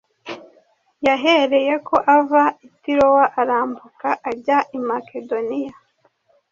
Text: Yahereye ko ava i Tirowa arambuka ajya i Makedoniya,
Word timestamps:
Yahereye 1.07 1.73
ko 1.87 1.95
ava 2.17 2.43
i 2.67 2.67
Tirowa 2.81 3.25
arambuka 3.41 4.09
ajya 4.31 4.57
i 4.77 4.79
Makedoniya, 4.87 5.73